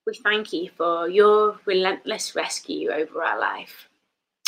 We 0.06 0.12
thank 0.12 0.52
you 0.52 0.68
for 0.76 1.08
your 1.08 1.58
relentless 1.64 2.36
rescue 2.36 2.90
over 2.90 3.24
our 3.24 3.40
life. 3.40 3.88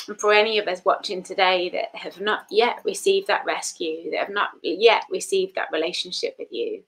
And 0.09 0.21
for 0.21 0.35
any 0.35 0.59
of 0.59 0.69
us 0.69 0.85
watching 0.85 1.23
today 1.23 1.71
that 1.71 1.99
have 1.99 2.21
not 2.21 2.45
yet 2.51 2.83
received 2.85 3.29
that 3.29 3.47
rescue, 3.47 4.11
that 4.11 4.27
have 4.27 4.29
not 4.29 4.51
yet 4.63 5.05
received 5.09 5.55
that 5.55 5.73
relationship 5.73 6.37
with 6.39 6.49
you, 6.53 6.83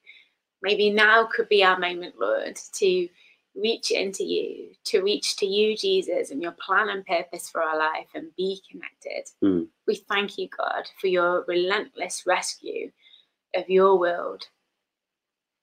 maybe 0.61 0.91
now 0.91 1.25
could 1.25 1.49
be 1.49 1.63
our 1.63 1.79
moment, 1.79 2.19
Lord, 2.19 2.55
to 2.73 3.09
reach 3.55 3.91
into 3.91 4.23
you, 4.23 4.71
to 4.85 5.01
reach 5.01 5.37
to 5.37 5.45
you, 5.45 5.77
Jesus, 5.77 6.31
and 6.31 6.41
your 6.41 6.51
plan 6.53 6.89
and 6.89 7.05
purpose 7.05 7.49
for 7.49 7.61
our 7.61 7.77
life 7.77 8.07
and 8.13 8.35
be 8.35 8.61
connected. 8.69 9.29
Mm. 9.43 9.67
We 9.87 9.95
thank 9.95 10.37
you, 10.37 10.49
God, 10.55 10.89
for 10.99 11.07
your 11.07 11.45
relentless 11.47 12.23
rescue 12.25 12.91
of 13.55 13.69
your 13.69 13.97
world. 13.97 14.43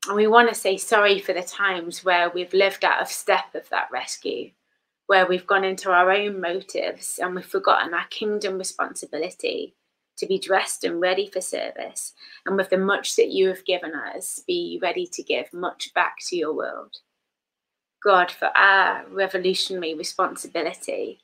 And 0.06 0.16
we 0.16 0.26
want 0.26 0.48
to 0.48 0.54
say 0.54 0.76
sorry 0.76 1.20
for 1.20 1.32
the 1.32 1.42
times 1.42 2.04
where 2.04 2.30
we've 2.30 2.52
lived 2.52 2.84
out 2.84 3.00
of 3.00 3.08
step 3.08 3.54
of 3.54 3.68
that 3.68 3.88
rescue, 3.92 4.50
where 5.06 5.26
we've 5.26 5.46
gone 5.46 5.64
into 5.64 5.90
our 5.90 6.10
own 6.10 6.40
motives 6.40 7.20
and 7.22 7.34
we've 7.34 7.44
forgotten 7.44 7.94
our 7.94 8.06
kingdom 8.08 8.58
responsibility 8.58 9.74
to 10.16 10.26
be 10.26 10.38
dressed 10.38 10.84
and 10.84 11.00
ready 11.00 11.28
for 11.28 11.40
service. 11.40 12.14
And 12.46 12.56
with 12.56 12.70
the 12.70 12.78
much 12.78 13.16
that 13.16 13.30
you 13.30 13.48
have 13.48 13.64
given 13.64 13.94
us, 13.94 14.42
be 14.46 14.78
ready 14.82 15.06
to 15.06 15.22
give 15.22 15.52
much 15.52 15.92
back 15.94 16.16
to 16.28 16.36
your 16.36 16.54
world. 16.54 16.96
God, 18.04 18.30
for 18.30 18.56
our 18.56 19.04
revolutionary 19.08 19.94
responsibility, 19.94 21.20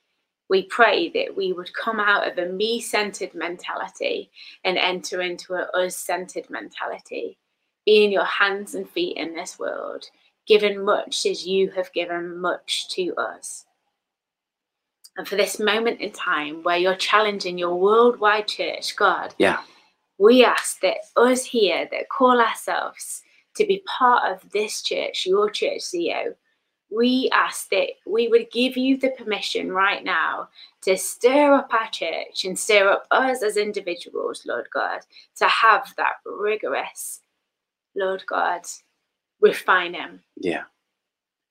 we 0.48 0.62
pray 0.62 1.08
that 1.10 1.36
we 1.36 1.52
would 1.52 1.74
come 1.74 2.00
out 2.00 2.26
of 2.30 2.38
a 2.38 2.50
me 2.50 2.80
centered 2.80 3.34
mentality 3.34 4.30
and 4.64 4.78
enter 4.78 5.20
into 5.20 5.54
a 5.54 5.62
us 5.76 5.96
centered 5.96 6.48
mentality. 6.48 7.38
Be 7.84 8.04
in 8.04 8.12
your 8.12 8.24
hands 8.24 8.74
and 8.74 8.88
feet 8.88 9.16
in 9.16 9.34
this 9.34 9.58
world, 9.58 10.04
given 10.46 10.84
much 10.84 11.26
as 11.26 11.46
you 11.46 11.70
have 11.72 11.92
given 11.92 12.38
much 12.38 12.88
to 12.90 13.14
us. 13.16 13.64
And 15.16 15.26
for 15.26 15.36
this 15.36 15.58
moment 15.58 16.00
in 16.00 16.12
time 16.12 16.62
where 16.62 16.76
you're 16.76 16.94
challenging 16.94 17.58
your 17.58 17.74
worldwide 17.74 18.46
church, 18.46 18.94
God, 18.94 19.34
Yeah. 19.38 19.62
we 20.16 20.44
ask 20.44 20.80
that 20.80 20.98
us 21.16 21.44
here 21.44 21.88
that 21.90 22.08
call 22.08 22.40
ourselves 22.40 23.22
to 23.56 23.66
be 23.66 23.82
part 23.86 24.30
of 24.30 24.48
this 24.52 24.80
church, 24.80 25.26
your 25.26 25.50
church, 25.50 25.80
Zeo, 25.80 26.36
we 26.90 27.28
ask 27.32 27.68
that 27.70 27.88
we 28.06 28.28
would 28.28 28.50
give 28.50 28.76
you 28.76 28.96
the 28.96 29.10
permission 29.10 29.70
right 29.70 30.02
now 30.02 30.48
to 30.82 30.96
stir 30.96 31.54
up 31.54 31.72
our 31.72 31.88
church 31.90 32.44
and 32.44 32.58
stir 32.58 32.88
up 32.88 33.06
us 33.10 33.42
as 33.42 33.56
individuals, 33.56 34.44
Lord 34.46 34.68
God, 34.72 35.00
to 35.36 35.46
have 35.46 35.92
that 35.96 36.14
rigorous, 36.24 37.20
Lord 37.94 38.24
God, 38.26 38.62
refine 39.40 39.94
Him. 39.94 40.20
Yeah. 40.36 40.64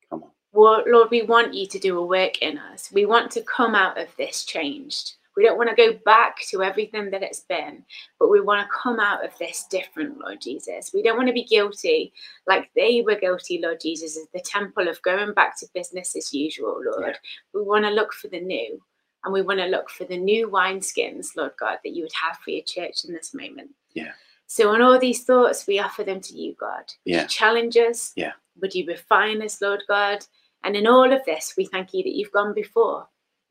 Come 0.10 0.24
on. 0.24 0.32
Well, 0.54 0.84
Lord, 0.88 1.12
we 1.12 1.22
want 1.22 1.54
you 1.54 1.68
to 1.68 1.80
do 1.80 2.00
a 2.00 2.06
work 2.06 2.42
in 2.42 2.58
us. 2.58 2.92
We 2.92 3.06
want 3.06 3.30
to 3.32 3.44
come 3.44 3.76
out 3.76 4.00
of 4.00 4.08
this 4.18 4.44
changed. 4.44 5.17
We 5.38 5.44
don't 5.44 5.58
want 5.58 5.70
to 5.70 5.76
go 5.76 5.98
back 6.04 6.40
to 6.50 6.64
everything 6.64 7.12
that 7.12 7.22
it's 7.22 7.42
been, 7.42 7.86
but 8.20 8.30
we 8.30 8.42
want 8.42 8.62
to 8.62 8.76
come 8.76 9.00
out 9.00 9.24
of 9.24 9.38
this 9.38 9.68
different, 9.70 10.18
Lord 10.18 10.42
Jesus. 10.42 10.92
We 10.94 11.04
don't 11.04 11.16
want 11.16 11.28
to 11.28 11.34
be 11.34 11.44
guilty 11.44 12.12
like 12.48 12.72
they 12.76 13.04
were 13.06 13.20
guilty, 13.20 13.62
Lord 13.62 13.80
Jesus, 13.80 14.18
as 14.18 14.26
the 14.34 14.40
temple 14.40 14.88
of 14.88 15.00
going 15.04 15.36
back 15.36 15.58
to 15.60 15.68
business 15.76 16.16
as 16.16 16.34
usual, 16.34 16.82
Lord. 16.84 17.12
Yeah. 17.12 17.18
We 17.54 17.62
want 17.62 17.86
to 17.86 17.92
look 17.92 18.14
for 18.14 18.30
the 18.30 18.40
new 18.40 18.82
and 19.24 19.32
we 19.32 19.44
want 19.44 19.60
to 19.60 19.68
look 19.68 19.92
for 19.92 20.06
the 20.06 20.18
new 20.18 20.50
wineskins, 20.50 21.36
Lord 21.38 21.52
God, 21.60 21.78
that 21.84 21.94
you 21.94 22.02
would 22.02 22.14
have 22.20 22.38
for 22.40 22.50
your 22.50 22.64
church 22.64 23.06
in 23.06 23.14
this 23.14 23.36
moment. 23.36 23.70
Yeah. 23.94 24.14
So, 24.48 24.70
on 24.74 24.82
all 24.82 24.98
these 24.98 25.24
thoughts, 25.24 25.68
we 25.68 25.78
offer 25.78 26.04
them 26.04 26.22
to 26.22 26.34
you, 26.34 26.56
God. 26.60 26.92
Yeah. 27.06 27.24
you 27.24 27.28
challenge 27.28 27.78
us? 27.78 28.12
Yeah. 28.16 28.32
Would 28.60 28.74
you 28.74 28.88
refine 28.88 29.44
us, 29.44 29.62
Lord 29.62 29.84
God? 29.88 30.26
And 30.64 30.76
in 30.76 30.88
all 30.88 31.14
of 31.14 31.24
this, 31.26 31.54
we 31.56 31.66
thank 31.66 31.94
you 31.94 32.02
that 32.04 32.16
you've 32.16 32.32
gone 32.32 32.56
before. 32.56 33.08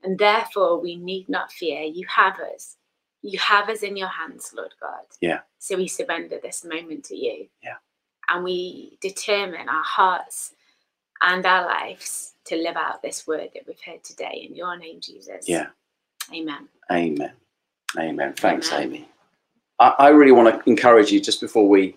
And 0.06 0.18
therefore, 0.20 0.80
we 0.80 0.94
need 0.94 1.28
not 1.28 1.50
fear. 1.50 1.82
You 1.82 2.06
have 2.06 2.38
us. 2.38 2.76
You 3.22 3.40
have 3.40 3.68
us 3.68 3.82
in 3.82 3.96
your 3.96 4.08
hands, 4.08 4.54
Lord 4.56 4.72
God. 4.80 5.02
Yeah. 5.20 5.40
So 5.58 5.76
we 5.76 5.88
surrender 5.88 6.38
this 6.40 6.64
moment 6.64 7.04
to 7.06 7.16
you. 7.16 7.48
Yeah. 7.60 7.75
And 8.28 8.44
we 8.44 8.98
determine 9.00 9.68
our 9.68 9.82
hearts 9.82 10.54
and 11.22 11.44
our 11.44 11.66
lives 11.66 12.34
to 12.44 12.54
live 12.54 12.76
out 12.76 13.02
this 13.02 13.26
word 13.26 13.50
that 13.54 13.64
we've 13.66 13.80
heard 13.84 14.04
today 14.04 14.46
in 14.48 14.54
your 14.54 14.76
name, 14.78 15.00
Jesus. 15.00 15.48
Yeah. 15.48 15.66
Amen. 16.32 16.68
Amen. 16.90 17.32
Amen. 17.98 18.32
Thanks, 18.34 18.70
Amen. 18.70 18.82
Amy. 18.84 19.08
I, 19.80 19.94
I 19.98 20.08
really 20.10 20.32
want 20.32 20.54
to 20.54 20.70
encourage 20.70 21.10
you 21.10 21.20
just 21.20 21.40
before 21.40 21.68
we 21.68 21.96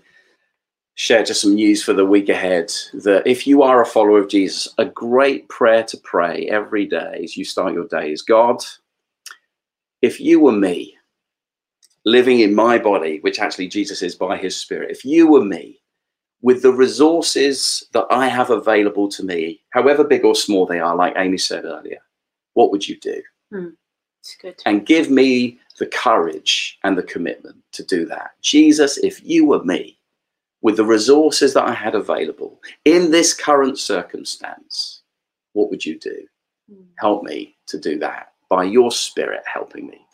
share 0.99 1.23
just 1.23 1.39
some 1.39 1.55
news 1.55 1.81
for 1.81 1.93
the 1.93 2.05
week 2.05 2.27
ahead 2.27 2.69
that 2.93 3.23
if 3.25 3.47
you 3.47 3.63
are 3.63 3.81
a 3.81 3.85
follower 3.85 4.19
of 4.19 4.27
Jesus, 4.27 4.67
a 4.77 4.83
great 4.83 5.47
prayer 5.47 5.81
to 5.81 5.95
pray 5.95 6.45
every 6.49 6.85
day 6.85 7.21
as 7.23 7.37
you 7.37 7.45
start 7.45 7.73
your 7.73 7.87
day 7.87 8.11
is 8.11 8.21
God, 8.21 8.61
if 10.01 10.19
you 10.19 10.41
were 10.41 10.51
me 10.51 10.97
living 12.03 12.41
in 12.41 12.53
my 12.53 12.77
body, 12.77 13.19
which 13.21 13.39
actually 13.39 13.69
Jesus 13.69 14.01
is 14.01 14.13
by 14.13 14.35
his 14.35 14.57
spirit, 14.57 14.91
if 14.91 15.05
you 15.05 15.25
were 15.25 15.45
me 15.45 15.79
with 16.41 16.63
the 16.63 16.73
resources 16.73 17.87
that 17.93 18.05
I 18.11 18.27
have 18.27 18.49
available 18.49 19.07
to 19.07 19.23
me, 19.23 19.61
however 19.69 20.03
big 20.03 20.25
or 20.25 20.35
small 20.35 20.65
they 20.65 20.81
are, 20.81 20.97
like 20.97 21.13
Amy 21.15 21.37
said 21.37 21.63
earlier, 21.63 21.99
what 22.55 22.71
would 22.71 22.85
you 22.85 22.97
do? 22.99 23.23
Hmm. 23.53 23.69
It's 24.19 24.35
good. 24.35 24.61
and 24.65 24.85
give 24.85 25.09
me 25.09 25.59
the 25.77 25.87
courage 25.87 26.77
and 26.83 26.97
the 26.97 27.03
commitment 27.03 27.55
to 27.71 27.85
do 27.85 28.05
that. 28.07 28.31
Jesus, 28.41 28.97
if 28.97 29.23
you 29.23 29.45
were 29.45 29.63
me, 29.63 29.98
with 30.61 30.77
the 30.77 30.85
resources 30.85 31.53
that 31.53 31.67
I 31.67 31.73
had 31.73 31.95
available 31.95 32.59
in 32.85 33.11
this 33.11 33.33
current 33.33 33.77
circumstance, 33.79 35.01
what 35.53 35.69
would 35.69 35.85
you 35.85 35.97
do? 35.97 36.25
Mm. 36.71 36.85
Help 36.97 37.23
me 37.23 37.55
to 37.67 37.79
do 37.79 37.97
that 37.99 38.33
by 38.49 38.63
your 38.63 38.91
spirit 38.91 39.43
helping 39.45 39.87
me. 39.87 40.05